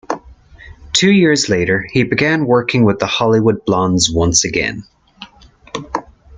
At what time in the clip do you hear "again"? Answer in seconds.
4.45-4.81